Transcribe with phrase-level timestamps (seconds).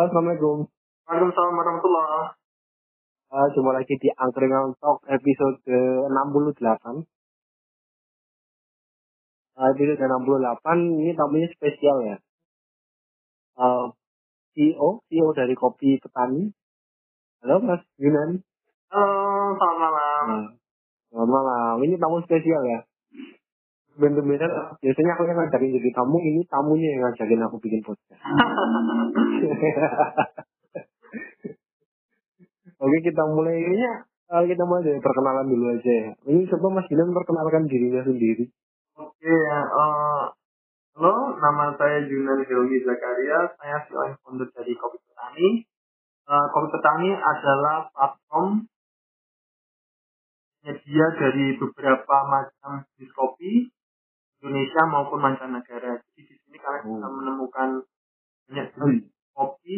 [0.00, 0.64] Halo, Assalamualaikum.
[1.12, 2.32] Waalaikumsalam warahmatullahi
[3.36, 7.04] Uh, jumpa lagi di Angkringan Talk episode 68.
[9.60, 12.16] Uh, episode 68 ini tamunya spesial ya.
[13.60, 13.92] Uh,
[14.56, 16.48] CEO, CEO dari Kopi Petani.
[17.44, 18.40] Halo Mas Yunan.
[18.88, 20.24] Halo, selamat malam.
[20.24, 20.48] Nah,
[21.12, 21.76] selamat malam.
[21.84, 22.88] Ini tamu spesial ya.
[24.00, 24.48] Bener-bener
[24.80, 28.16] biasanya aku yang ngajakin jadi tamu, ini tamunya yang ngajakin aku bikin podcast.
[32.80, 36.16] Oke kita mulai kayaknya uh, kita mulai dari perkenalan dulu aja ya.
[36.32, 38.48] Ini coba Mas Yunan perkenalkan dirinya sendiri.
[38.96, 39.60] Oke, ya.
[39.68, 40.24] eh,
[40.96, 43.52] halo, nama saya Junan Helmi Zakaria.
[43.60, 45.48] Saya CEO founder dari Kopi Petani.
[46.24, 48.64] Eh, Kopi Petani adalah platform
[50.60, 53.72] penyedia dari beberapa macam jenis kopi
[54.40, 56.00] Indonesia maupun mancanegara.
[56.00, 57.16] Jadi di sini kalian bisa Hmm.
[57.20, 57.68] menemukan
[58.48, 59.04] banyak jenis
[59.36, 59.76] kopi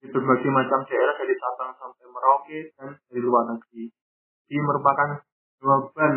[0.00, 3.88] di berbagai macam daerah dari Sabang sampai Merauke dan dari luar negeri.
[4.52, 5.08] Ini merupakan
[5.60, 6.14] jawaban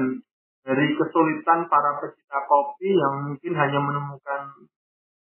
[0.64, 4.42] dari kesulitan para pecinta kopi yang mungkin hanya menemukan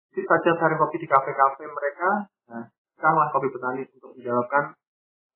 [0.10, 2.10] sedikit saja sari kopi di kafe-kafe mereka.
[2.50, 2.66] Nah,
[2.98, 4.64] sekaranglah kopi petani untuk menjawabkan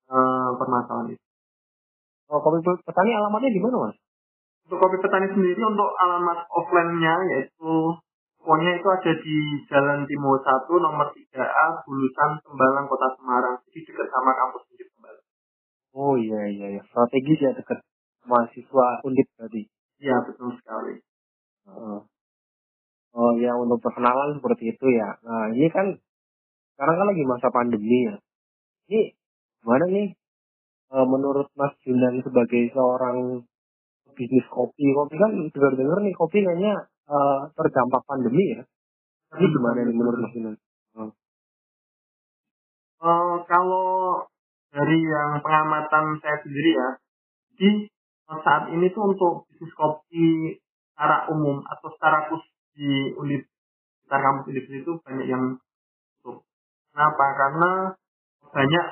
[0.10, 1.26] eh, permasalahan itu.
[2.34, 3.96] Oh, Kopi Petani alamatnya di mana Mas?
[4.64, 7.74] Untuk kopi petani sendiri untuk alamat offline-nya yaitu
[8.40, 13.60] pokoknya itu ada di Jalan Timur 1 nomor 3A Bulusan Tembalang Kota Semarang.
[13.68, 15.28] Jadi dekat sama kampus Undip Tembalang.
[15.94, 16.82] Oh iya iya iya.
[16.88, 17.84] Strategis ya dekat
[18.24, 19.68] mahasiswa undip tadi.
[20.00, 20.96] Iya betul sekali.
[21.68, 22.00] Heeh.
[23.14, 25.20] Oh ya untuk perkenalan seperti itu ya.
[25.22, 25.94] Nah ini kan
[26.74, 28.16] sekarang kan lagi masa pandemi ya.
[28.90, 29.02] Ini
[29.62, 30.08] gimana nih
[30.98, 33.46] eh, menurut Mas Junan sebagai seorang
[34.14, 36.74] bisnis kopi, kopi kan dengar-dengar nih kopi kayaknya
[37.10, 38.62] eh, terdampak pandemi ya.
[39.34, 40.56] Ini gimana nih menurut Mas Junan?
[43.04, 44.24] Eh, kalau
[44.72, 46.90] dari yang pengamatan saya sendiri ya,
[47.60, 50.56] di eh, saat ini tuh untuk bisnis kopi
[50.94, 53.44] secara umum atau secara khusus di unit
[54.04, 55.44] sekitar kampus unit itu banyak yang
[56.22, 56.48] tutup.
[56.96, 57.26] Kenapa?
[57.36, 57.72] Karena
[58.54, 58.86] banyak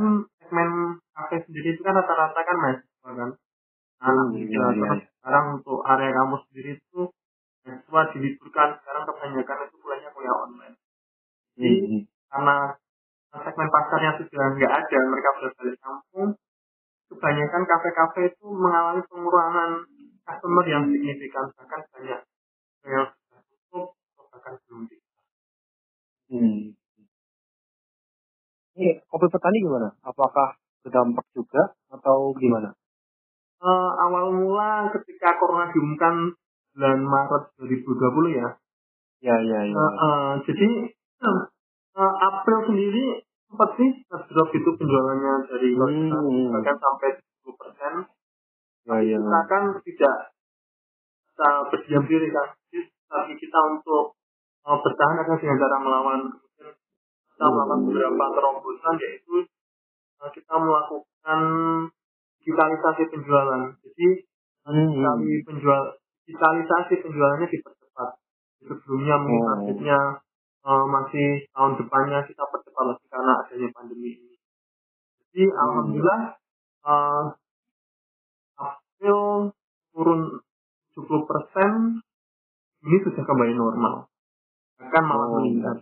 [0.00, 0.70] hmm, segmen
[1.12, 3.30] kafe sendiri itu kan rata-rata kan mahasiswa kan.
[4.52, 7.00] Iya, iya, Terus sekarang untuk area kampus sendiri itu
[7.64, 8.68] mahasiswa diliburkan.
[8.84, 10.76] Sekarang kebanyakan itu kuliahnya kuliah online.
[11.56, 12.02] Jadi Hmm.
[12.28, 12.56] karena
[13.32, 16.30] segmen pasarnya sudah nggak ada, mereka sudah balik kampung,
[17.08, 19.70] kebanyakan kafe-kafe itu mengalami pengurangan
[20.28, 22.20] customer yang signifikan, bahkan banyak
[22.84, 24.82] yang sudah tutup atau bahkan belum.
[26.32, 26.60] Hmm.
[28.72, 29.92] Ini kopi petani gimana?
[30.00, 32.72] Apakah berdampak juga atau gimana?
[33.62, 36.34] Eh, awal mula ketika corona diumumkan
[36.74, 38.48] bulan Maret 2020 ya,
[39.22, 39.70] Ya ya ya.
[39.78, 40.68] eh, eh, jadi
[41.94, 46.50] eh, April sendiri sempat sih drop itu penjualannya dari Hmm.
[46.50, 47.94] bahkan sampai 10 persen.
[48.82, 49.18] Ya ya.
[49.22, 50.16] kita kan tidak
[51.22, 52.48] bisa berdiam diri kan
[53.12, 54.18] strategi kita untuk
[54.66, 56.20] uh, bertahan akan dengan cara melawan
[57.30, 59.46] kita melakukan beberapa terobosan yaitu
[60.18, 61.40] uh, kita melakukan
[62.42, 64.08] digitalisasi penjualan jadi
[64.62, 64.94] Hmm.
[64.94, 68.10] kami penjual digitalisasi penjualannya dipercepat
[68.62, 69.98] sebelumnya mungkin targetnya
[70.66, 74.34] uh, masih tahun depannya kita percepat lagi karena adanya pandemi ini
[75.30, 75.58] jadi Hmm.
[75.62, 76.20] alhamdulillah
[76.82, 77.24] uh,
[78.58, 79.50] April
[79.90, 80.20] turun
[80.94, 81.70] 70 persen
[82.82, 83.94] ini sudah kembali normal
[84.82, 85.34] akan malah Oh.
[85.38, 85.78] meningkat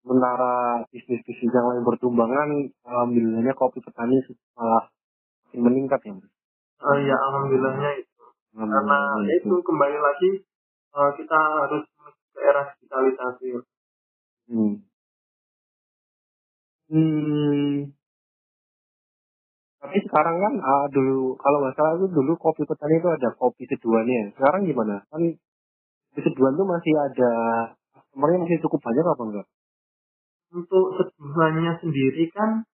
[0.01, 2.51] Sementara bisnis-bisnis yang lain bertumbuh kan,
[2.89, 4.17] alhamdulillahnya kopi petani
[4.57, 4.89] malah
[5.53, 6.15] meningkat ya.
[6.81, 10.31] Eh, ya alhamdulillahnya itu karena Alhamdulillah itu kembali lagi
[10.97, 11.85] eh, kita harus
[12.35, 13.49] ke era digitalisasi
[14.51, 14.83] Hmm.
[16.91, 17.95] Hmm.
[19.79, 23.63] Tapi sekarang kan ah, dulu kalau nggak salah itu dulu kopi petani itu ada kopi
[23.71, 24.35] seduhannya.
[24.35, 25.07] Sekarang gimana?
[25.07, 25.39] Kan
[26.11, 27.33] kopi seduhan tuh masih ada
[27.95, 29.47] customernya masih cukup banyak apa enggak?
[30.51, 32.67] Untuk seduhannya sendiri kan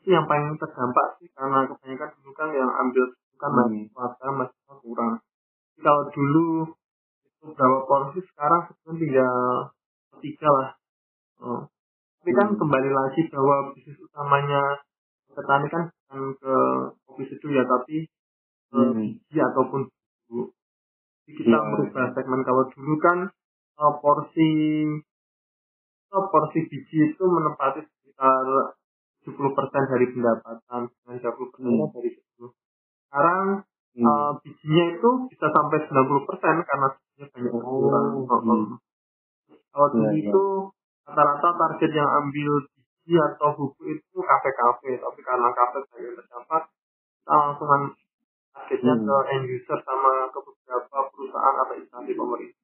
[0.00, 3.88] itu yang paling terdampak sih karena kebanyakan dulu kan yang ambil bukan Hmm.
[3.88, 5.12] sekarang mahasiswa kurang
[5.80, 6.48] kalau dulu
[7.24, 9.34] itu berapa porsi sekarang sebenarnya tinggal
[10.22, 10.70] tiga lah
[11.42, 11.66] Oh.
[12.22, 12.58] tapi kan Hmm.
[12.60, 14.80] kembali lagi bahwa bisnis utamanya
[15.34, 16.54] petani kan bukan ke
[17.04, 18.06] kopi seduh ya tapi
[18.70, 18.96] Hmm.
[18.96, 19.86] biji ataupun
[20.30, 20.50] bubuk.
[21.26, 21.68] Jadi kita Iya.
[21.68, 23.18] merubah segmen kalau dulu kan
[23.74, 24.50] eh, porsi
[26.30, 28.44] porsi biji itu menempati sekitar
[29.24, 31.88] 70% dari pendapatan dan 30% Hmm.
[31.90, 32.46] dari itu.
[33.08, 33.64] Sekarang
[33.94, 34.04] Hmm.
[34.04, 38.06] eh, bijinya itu bisa sampai 90% karena bijinya banyak Oh, berkurang.
[38.42, 38.76] hmm.
[39.70, 40.30] kalau dulu Iya, iya.
[40.30, 40.44] itu
[41.04, 46.62] rata-rata target yang ambil biji atau buku itu kafe-kafe tapi karena kafe banyak terdapat
[47.22, 47.68] kita langsung
[48.54, 49.06] targetnya Hmm.
[49.06, 52.62] ke end user sama ke beberapa perusahaan atau instansi pemerintah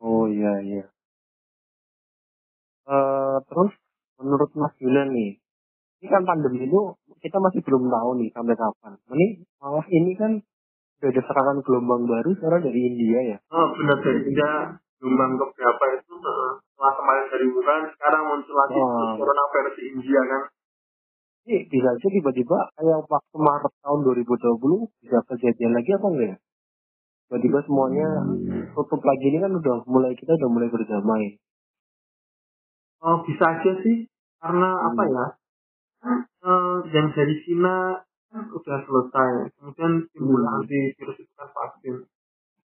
[0.00, 0.84] Oh iya iya.
[2.90, 3.70] Eh terus
[4.18, 5.38] menurut Mas Julian nih,
[6.02, 8.92] ini kan pandemi itu kita masih belum tahu nih sampai kapan.
[9.14, 9.26] Ini
[9.62, 10.42] malah ini kan
[11.00, 13.38] udah ada serangan gelombang baru sekarang dari India ya.
[13.56, 18.76] oh benar dari India gelombang keberapa itu eh, setelah kemarin dari Wuhan sekarang muncul lagi
[18.76, 19.16] Wah.
[19.16, 20.42] corona versi India kan
[21.48, 24.60] Ini bisa aja tiba-tiba kayak waktu Maret tahun 2020
[25.00, 26.36] bisa kejadian lagi apa enggak ya?
[27.32, 28.08] Tiba-tiba semuanya
[28.76, 31.40] tutup lagi ini kan udah mulai kita udah mulai berdamai.
[33.00, 34.04] Oh, bisa aja sih
[34.40, 35.12] karena apa Hmm.
[35.16, 35.26] ya?
[36.40, 38.00] Eh, yang dari Cina
[38.32, 39.52] udah selesai.
[39.56, 40.60] Kemudian timbul Hmm.
[40.60, 41.96] antivirus itu kan vaksin.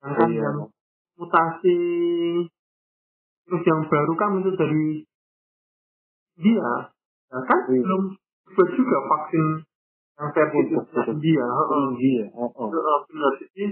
[0.01, 0.43] Dan Oh, kan iya.
[0.45, 0.57] yang
[1.17, 1.79] mutasi
[3.45, 4.87] terus yang baru kan itu dari
[6.41, 6.71] dia.
[7.33, 7.85] Nah, kan Iya.
[7.85, 8.03] belum
[8.53, 9.47] buat juga vaksin
[10.21, 10.77] yang versi itu
[11.13, 11.45] India.
[11.45, 11.85] Heeh.
[11.97, 12.25] India.
[12.37, 12.69] Oh, oh.
[12.73, 13.33] Heeh, benar.
[13.41, 13.65] Jadi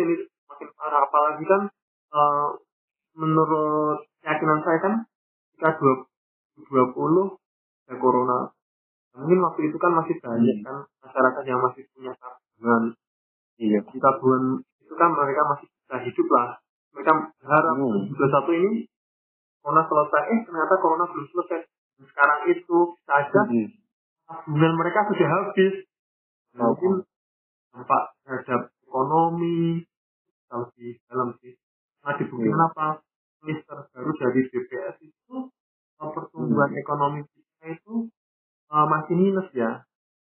[0.00, 0.14] ini
[0.48, 1.00] makin parah.
[1.08, 1.62] Apalagi kan
[2.14, 2.48] eh,
[3.16, 4.94] menurut keyakinan saya kan
[5.64, 6.04] ketika
[6.60, 7.40] 2020
[7.88, 8.38] ada corona.
[9.14, 10.66] Mungkin waktu itu kan masih banyak Hmm.
[10.66, 12.82] kan masyarakat yang masih punya tabungan.
[13.56, 13.80] Iya.
[13.88, 16.48] Di tabungan itu kan mereka masih bisa hidup lah.
[16.92, 18.10] Mereka berharap Hmm.
[18.10, 18.70] 2021 ini
[19.62, 20.22] corona selesai.
[20.28, 21.60] Eh ternyata corona belum selesai.
[22.04, 23.68] Sekarang itu bisa aja Hmm.
[24.26, 25.74] tabungan mereka sudah habis.
[26.54, 26.92] Oh, Mungkin
[27.74, 29.82] dampak terhadap ekonomi
[30.54, 31.54] lebih dalam sih.
[32.04, 32.68] Nah dibuktikan Iya.
[32.70, 32.86] apa?
[33.44, 35.36] List terbaru dari BPS itu
[36.00, 36.80] uh, pertumbuhan Hmm.
[36.80, 38.08] ekonomi kita itu
[38.72, 39.84] uh, masih minus ya.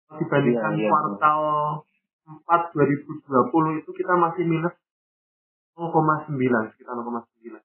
[0.08, 0.90] Dibandingkan Iya, iya.
[0.94, 1.42] kuartal
[2.28, 4.76] 4 2020 itu kita masih minus
[5.76, 7.60] 0,9 sekitar 0,9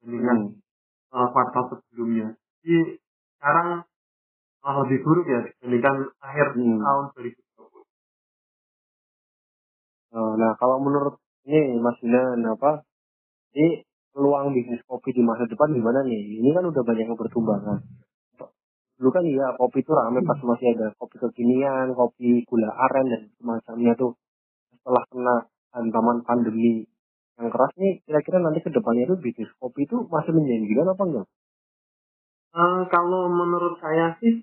[0.00, 1.16] dibandingkan Hmm.
[1.16, 2.36] uh, kuartal sebelumnya.
[2.62, 3.00] Jadi
[3.36, 3.84] sekarang
[4.64, 6.78] uh, lebih buruk ya dibandingkan akhir Hmm.
[6.80, 7.84] tahun 2020.
[10.10, 12.82] Oh, Nah, kalau menurut ini Mas Dinan apa?
[13.54, 13.82] Ini
[14.14, 16.40] peluang bisnis kopi di masa depan gimana nih?
[16.42, 17.78] Ini kan udah banyak yang bertumbangan.
[19.00, 23.22] Dulu kan iya kopi itu rame pas masih ada kopi kekinian, kopi gula aren dan
[23.40, 24.12] semacamnya tuh.
[24.74, 25.36] Setelah kena
[25.72, 26.84] hantaman pandemi
[27.40, 31.26] yang keras nih, kira-kira nanti ke depannya itu bisnis kopi itu masih menjanjikan apa enggak?
[32.50, 34.42] Eh, kalau menurut saya sih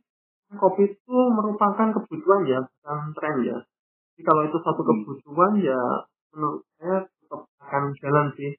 [0.56, 3.58] kopi itu merupakan kebutuhan ya bukan tren ya
[4.16, 5.04] jadi kalau itu satu Hmm.
[5.04, 5.82] kebutuhan ya
[6.32, 8.56] menurut saya tetap akan jalan sih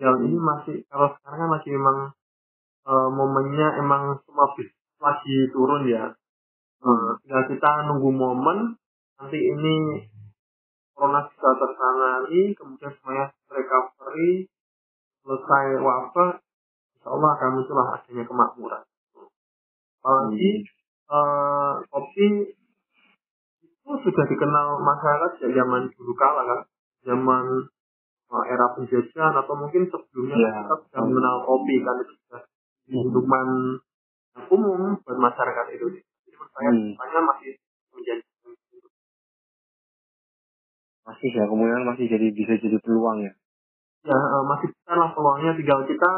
[0.00, 1.98] jalan ini masih kalau sekarang kan masih memang
[2.88, 4.48] eh, momennya emang semua
[5.02, 6.14] lagi turun ya.
[7.22, 8.74] Tinggal kita nunggu momen
[9.18, 10.02] nanti ini
[10.94, 14.50] corona bisa tertangani kemudian semuanya recovery
[15.22, 16.42] selesai wabah
[16.98, 18.82] insya Allah akan muncullah adanya kemakmuran.
[20.02, 20.50] Apalagi
[21.10, 22.26] eh, kopi
[23.62, 26.60] itu sudah dikenal masyarakat sejak zaman dulu kala kan?
[27.02, 27.44] Zaman
[28.48, 30.50] era penjajahan atau mungkin sebelumnya Ya.
[30.64, 32.42] kita sudah mengenal kopi kan itu sudah
[32.88, 33.48] minuman
[34.32, 36.08] yang umum buat masyarakat Indonesia.
[36.24, 37.24] Jadi menurut saya Hmm.
[37.28, 37.52] masih
[37.92, 38.22] menjadi
[41.02, 43.32] Masih ya, kemungkinan masih jadi bisa jadi peluang ya.
[44.02, 46.10] ya eh, masih besar lah peluangnya tinggal kita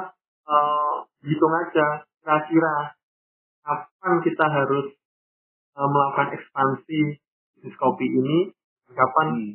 [0.45, 1.87] eh, hitung aja
[2.21, 2.75] kira-kira
[3.65, 4.87] kapan kita harus
[5.75, 7.01] eh, melakukan ekspansi
[7.57, 8.53] bisnis kopi ini
[8.93, 9.55] kapan Hmm.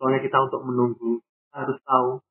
[0.00, 1.20] soalnya kita untuk menunggu
[1.54, 2.22] harus tahu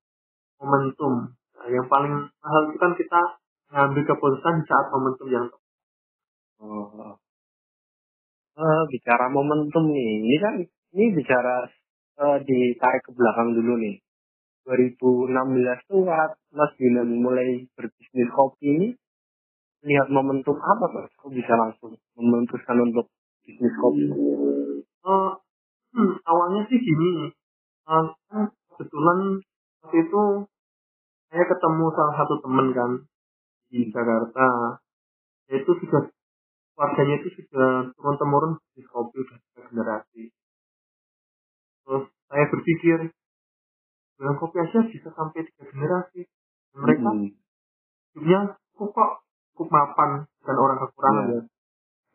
[0.59, 3.21] momentum Nah, yang paling mahal itu kan kita
[3.75, 5.67] ngambil keputusan di saat momentum yang tepat.
[6.63, 7.19] Oh.
[8.59, 10.55] Eh, bicara momentum nih, ini kan
[10.95, 11.67] ini bicara
[12.19, 13.99] eh, ditarik ke belakang dulu nih.
[14.63, 18.87] 2016 tuh saat Mas Dinan mulai berbisnis kopi ini,
[19.83, 21.11] lihat momentum apa tuh?
[21.19, 23.11] Kok bisa langsung memutuskan untuk
[23.43, 24.03] bisnis kopi?
[24.15, 25.31] Eh,
[25.91, 27.35] hmm, awalnya sih gini
[27.83, 28.15] kan
[28.79, 29.43] kebetulan
[29.83, 30.23] waktu itu
[31.27, 32.91] saya ketemu salah satu temen kan
[33.67, 34.79] di Jakarta
[35.51, 36.07] yaitu sudah
[36.79, 40.23] keluarganya itu sudah turun temurun bisnis kopi udah tiga generasi
[41.83, 42.97] terus saya berpikir
[44.15, 46.23] jualan kopi aja bisa sampai tiga generasi
[46.69, 47.29] Dan mereka Hmm.
[48.15, 48.39] hidupnya
[48.77, 49.11] cukup kok
[49.51, 50.09] cukup mapan
[50.47, 51.35] dan orang kekurangan Iya.
[51.35, 51.41] ya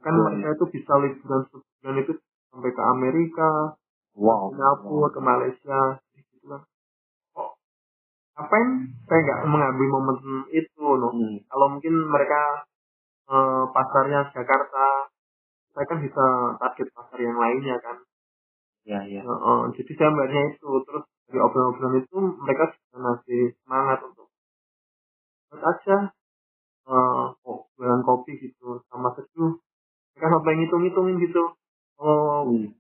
[0.00, 0.22] kan Iya.
[0.24, 2.12] mereka itu bisa liburan sebulan itu
[2.48, 3.50] sampai ke Amerika
[4.14, 4.54] Wow.
[4.54, 5.80] Singapura ke Malaysia
[8.34, 8.68] ngapain
[9.06, 10.16] saya nggak mengambil momen
[10.50, 11.38] itu loh Hmm.
[11.46, 12.66] kalau mungkin mereka
[13.30, 14.86] eh, pasarnya Jakarta
[15.74, 16.24] saya kan bisa
[16.58, 17.98] target pasar yang lainnya kan
[18.84, 19.24] Ya, ya.
[19.24, 24.28] Eh, eh, jadi saya melihatnya itu terus dari obrolan-obrolan itu mereka sudah masih semangat untuk
[25.54, 25.96] aja
[26.84, 29.56] eh kok jualan kopi gitu sama seduh
[30.12, 31.44] mereka sampai ngitung-ngitungin gitu
[31.96, 32.76] oh Hmm.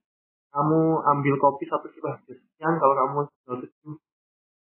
[0.52, 3.18] kamu ambil kopi satu kilo sekian kalau kamu
[3.48, 3.96] jual seduh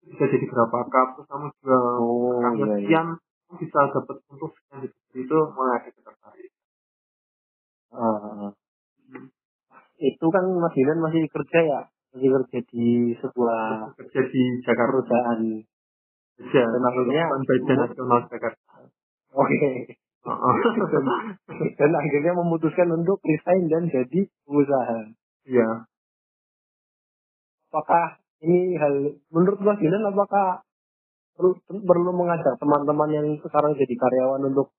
[0.04, 2.76] bisa jadi berapa cup terus kamu jual Oh, iya, iya.
[2.78, 4.78] sekian kamu bisa dapat untung sekian
[5.14, 6.56] itu mulai ada ketertarikan
[7.88, 8.52] Ah, ah.
[9.96, 11.80] itu kan Mas Dilan masih kerja ya?
[12.12, 14.92] Masih kerja di sebuah kerja di Jakarta.
[14.92, 15.40] perusahaan.
[16.36, 16.62] Kerja.
[16.68, 18.72] Perusahaan Badan Nasional Jakarta.
[19.32, 19.56] Oke.
[19.96, 20.54] Heeh.
[20.92, 21.04] dan,
[21.80, 24.98] dan akhirnya memutuskan untuk resign dan jadi pengusaha.
[25.48, 25.88] Iya.
[27.68, 28.94] Apakah ini hal
[29.34, 30.62] menurut Mas Dilan apakah
[31.34, 34.74] perlu, perlu mengajak teman-teman yang sekarang jadi karyawan untuk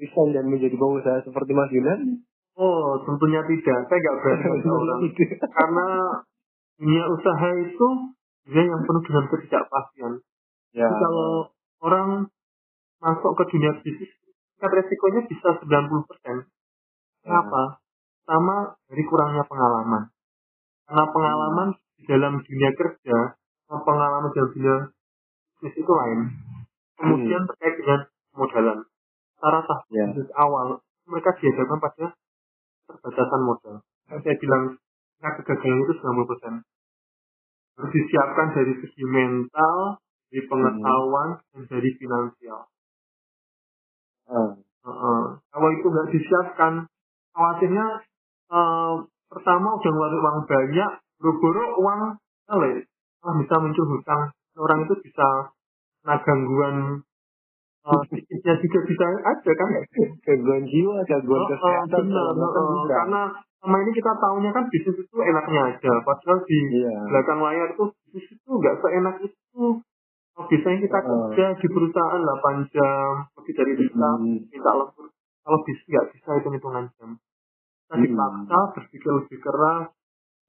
[0.00, 2.00] resign dan menjadi pengusaha seperti Mas Dilan
[2.56, 4.48] oh tentunya tidak saya nggak berani
[4.80, 5.00] orang
[5.52, 5.86] karena
[6.76, 7.88] dunia usaha itu
[8.48, 10.12] dunia yang penuh dengan ketidakpastian
[10.72, 11.52] ya Jadi kalau
[11.84, 12.08] orang
[13.00, 14.16] masuk ke dunia bisnis
[14.56, 16.48] tingkat resikonya bisa 90%.
[17.28, 17.62] Kenapa?
[18.24, 20.08] Sama dari kurangnya pengalaman.
[20.88, 21.68] Karena pengalaman
[22.06, 23.18] dalam dunia kerja
[23.66, 24.76] pengalaman dalam dunia
[25.58, 26.20] bisnis itu lain.
[26.96, 28.00] Kemudian terkait dengan
[28.32, 28.78] modalan.
[29.36, 30.06] Cara sah Ya.
[30.10, 32.06] bisnis awal mereka dihadapkan pada
[32.86, 33.74] keterbatasan modal.
[34.10, 34.62] Yang saya bilang
[35.18, 36.54] tingkat kegagalan itu 90%.
[37.76, 40.00] Harus disiapkan dari segi mental,
[40.32, 42.60] dari pengetahuan, dan dari finansial.
[44.26, 44.52] Ah,
[44.86, 45.22] Heeh.
[45.50, 46.72] Kalau itu nggak disiapkan,
[47.34, 47.86] khawatirnya
[48.46, 48.94] eh,
[49.26, 52.00] pertama udah ngeluarin uang banyak, boro-boro uang
[52.46, 52.84] kali,
[53.24, 54.22] malah bisa muncul hutang.
[54.56, 55.28] Orang itu bisa
[56.04, 56.76] kena gangguan
[58.10, 59.68] psikisnya juga bisa ada kan?
[60.26, 62.94] gangguan jiwa gangguan Oh, oh, kesehatan benar, oh, bisa.
[62.98, 63.22] karena
[63.62, 67.88] sama ini kita tahunya kan bisnis itu enaknya aja, padahal di iya belakang layar tuh
[68.10, 69.64] bisnis itu nggak seenak itu.
[70.36, 71.08] Oh, biasanya kita Heeh.
[71.32, 74.44] kerja di perusahaan 8 jam, lebih dari kita Hmm.
[74.52, 75.06] minta lembur.
[75.16, 77.10] Kalau bisnis nggak bisa hitung hitungan jam.
[77.86, 78.02] Kita Hmm.
[78.04, 79.84] dipaksa berpikir lebih keras,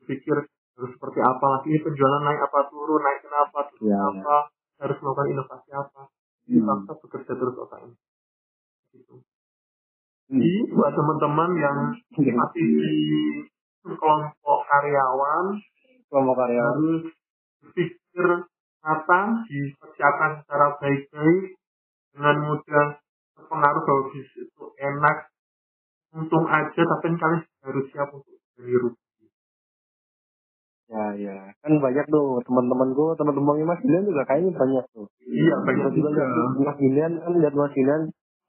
[0.01, 0.37] berpikir
[0.77, 4.37] harus seperti apa lagi ini penjualan naik apa turun, naik kenapa, turun Ya, apa,
[4.85, 6.01] harus melakukan inovasi apa.
[6.05, 6.53] Hmm.
[6.53, 7.95] Dipaksa bekerja terus otak ini.
[8.93, 9.15] Gitu.
[9.17, 10.37] Hmm.
[10.37, 11.77] Jadi buat teman-teman yang
[12.13, 12.97] masih di
[13.83, 15.45] kelompok karyawan
[16.07, 17.03] kelompok karyawan harus
[17.63, 18.27] berpikir
[18.85, 21.59] matang, dipersiapkan secara baik-baik
[22.15, 22.87] dengan mudah
[23.35, 25.17] terpengaruh bahwa bisnis itu enak,
[26.15, 29.06] untung aja, tapi kalian harus siap untuk rugi.
[30.87, 31.35] Ya ya.
[31.63, 35.07] Kan banyak tuh teman-temanku teman-temannya Mas Dilan juga kayaknya banyak tuh.
[35.23, 36.23] Iya, banyak juga.
[36.63, 38.01] Mas Dilan kan lihat Mas Dilan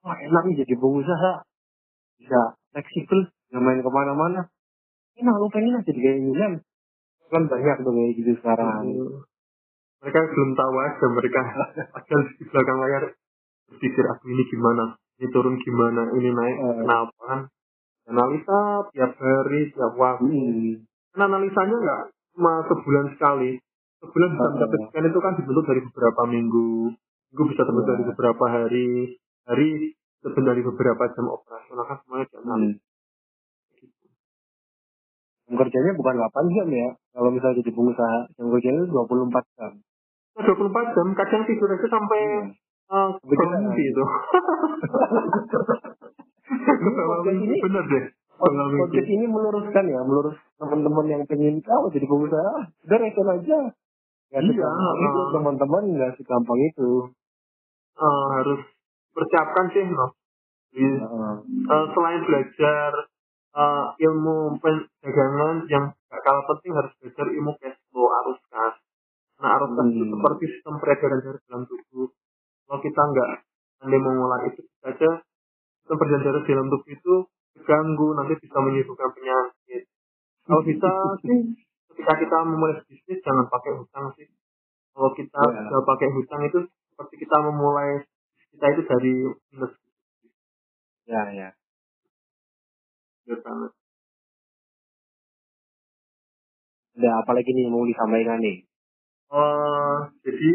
[0.07, 1.33] wah enak nih jadi pengusaha
[2.23, 2.41] bisa
[2.71, 4.41] fleksibel nggak main ke mana-mana.
[5.19, 6.53] Ini aku pengen aja jadi kayak Dilan
[7.29, 8.87] kan banyak tuh kayak gitu sekarang.
[9.99, 11.41] Mereka belum tahu aja, mereka.
[11.93, 13.05] Padahal di belakang layar
[13.67, 16.75] berpikir, aku ini gimana, ini turun gimana, ini naik, Eh.
[16.87, 17.19] kenapa?
[17.27, 17.41] Kan.
[18.07, 20.31] Analisa tiap hari, tiap waktu.
[20.31, 20.87] hmm.
[21.13, 22.03] Kan analisanya nggak
[22.39, 23.59] cuma sebulan sekali.
[23.99, 26.95] Sebulan bisa mencapai sekian itu kan dibentuk dari beberapa minggu.
[27.29, 27.93] Minggu bisa terbentuk Iya.
[27.93, 28.89] dari beberapa hari.
[29.45, 29.69] Hari
[30.23, 32.79] terbentuk dari beberapa jam operasional kan semuanya dianalisis.
[32.79, 32.87] hmm.
[35.49, 39.73] Jam kerjanya bukan 8 jam ya kalau misalnya jadi pengusaha jam kerjanya itu 24 jam
[40.39, 42.21] Nah, 24 jam, kadang tidur aja sampai
[42.87, 44.05] uh, bangun kita- mimpi itu.
[47.59, 48.05] Bener deh.
[48.39, 52.53] Podcast ini meluruskan ya melurus teman-teman yang pengen tahu jadi pengusaha
[52.87, 53.59] udah resign aja
[54.29, 55.29] Nggak Iya, itu uh.
[55.33, 57.11] teman-teman nggak segampang itu
[57.99, 58.63] Uh, harus
[59.11, 59.83] persiapkan sih.
[59.83, 61.35] Jadi, Heeh.
[61.67, 63.11] uh, selain belajar
[63.59, 68.79] uh, ilmu perdagangan yang gak kalah penting harus belajar ilmu cash flow arus kas.
[69.43, 70.15] Nah arus kas itu Hmm.
[70.15, 72.07] seperti sistem peredaran darah dalam tubuh.
[72.71, 73.31] Kalau kita nggak
[73.83, 75.11] pandai mengolah itu saja
[75.83, 77.15] sistem peredaran darah dalam tubuh itu
[77.57, 79.83] terganggu nanti bisa menyebabkan penyakit.
[80.45, 80.91] Kalau bisa
[81.25, 81.39] sih
[81.93, 84.29] ketika kita memulai bisnis jangan pakai hutang sih.
[84.97, 85.63] Kalau kita Ya.
[85.69, 86.59] sudah pakai hutang itu
[86.93, 88.03] seperti kita memulai
[88.53, 89.15] kita itu dari
[89.55, 89.73] minus
[91.09, 91.49] ya ya
[93.29, 93.73] banget.
[96.99, 98.67] ada apa lagi nih yang mau disampaikan nih
[99.29, 100.53] Eh, jadi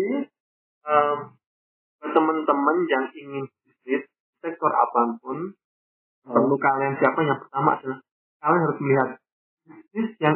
[0.83, 4.03] buat teman-teman yang ingin bisnis
[4.41, 5.53] sektor apa pun
[6.23, 7.99] perlu kalian siapa yang pertama adalah
[8.39, 9.09] kalian harus melihat
[9.67, 10.35] bisnis yang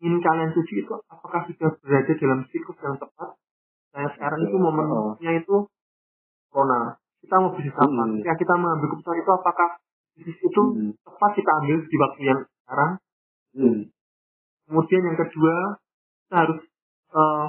[0.00, 3.30] ingin kalian tuju itu apakah sudah berada dalam siklus yang tepat
[3.92, 5.56] saya sekarang itu momennya itu
[6.52, 8.14] corona kita mau bisnis apa Hmm.
[8.20, 9.68] ketika kita mengambil keputusan itu apakah
[10.16, 10.92] bisnis itu Hmm.
[11.02, 12.92] tepat kita ambil di waktu yang sekarang
[13.58, 13.80] Hmm.
[14.68, 15.80] Kemudian yang kedua,
[16.28, 16.60] kita harus
[17.08, 17.46] eh,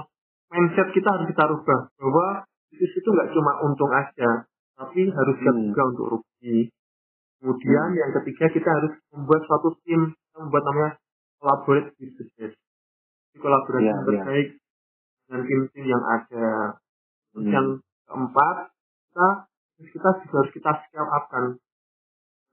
[0.47, 2.27] mindset kita harus kita rubah bahwa
[2.71, 4.47] bisnis itu nggak cuma untung aja,
[4.79, 5.67] tapi harus Hmm.
[5.67, 6.71] juga untuk rugi.
[7.39, 10.91] Kemudian yang ketiga kita harus membuat suatu tim, kita membuat namanya
[11.39, 12.53] collaborate with business.
[13.31, 14.03] Jadi kolaborasi Iya, yang iya.
[14.03, 14.49] terbaik
[15.23, 16.47] dengan tim-tim yang ada.
[17.29, 17.45] Hmm.
[17.45, 17.67] yang
[18.09, 18.73] keempat,
[19.13, 19.27] kita
[19.79, 21.45] kita juga harus kita scale up kan.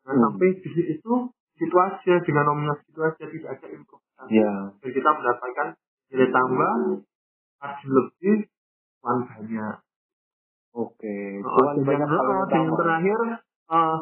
[0.05, 0.25] Jangan Hmm.
[0.31, 1.13] sampai bisnis itu
[1.57, 4.31] situ aja dengan nominal situ aja tidak ada improvisasi.
[4.37, 4.53] Iya.
[4.77, 5.69] Dan kita mendapatkan
[6.13, 6.73] nilai tambah,
[7.59, 8.37] margin lebih,
[9.03, 9.77] uang banyak.
[10.77, 11.17] Oke.
[11.41, 14.01] Oh, Cuman dan banyak yang, hal oh, yang yang terakhir, setiap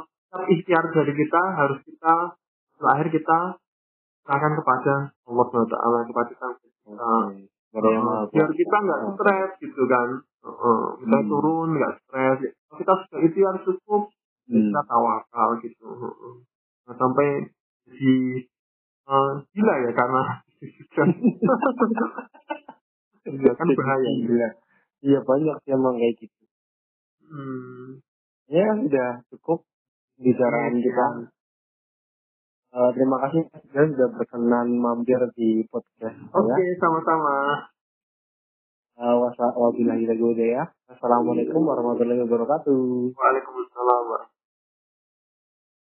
[0.50, 2.14] ikhtiar dari kita harus kita
[2.78, 3.38] terakhir kita
[4.24, 4.94] serahkan kepada
[5.28, 5.74] Allah SWT,
[6.10, 7.16] kepada Sang Pencipta.
[7.74, 10.08] Yang maha biar kita nggak stres gitu kan.
[10.44, 11.28] Eh, kita Hmm.
[11.28, 12.38] turun nggak stres.
[12.74, 14.02] Kita sudah ikhtiar cukup,
[14.46, 14.70] Hmm.
[14.70, 15.86] kita tawakal gitu.
[16.84, 17.28] Nah, sampai
[17.90, 18.14] di
[19.04, 20.22] eh, gila ya karena
[23.24, 24.10] Iya kan bahaya.
[24.20, 24.48] Gila.
[25.04, 26.42] Iya banyak sih emang kayak gitu.
[27.28, 28.00] Hmm.
[28.48, 29.64] Ya sudah cukup
[30.18, 31.06] bicaraan kita.
[32.74, 36.74] Eh, terima kasih Mas sudah berkenan mampir di podcast Oke, saya.
[36.82, 37.34] sama-sama.
[38.94, 39.14] Uh,
[40.90, 43.14] Wassalamualaikum warahmatullahi wabarakatuh.
[43.14, 44.33] Waalaikumsalam warahmatullahi